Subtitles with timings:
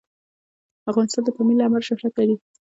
[0.91, 2.35] افغانستان د پامیر له امله شهرت لري.